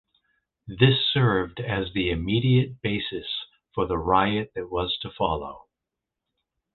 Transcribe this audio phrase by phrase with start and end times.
[0.67, 3.27] This served as the immediate basis
[3.75, 5.67] for the riot that was to follow.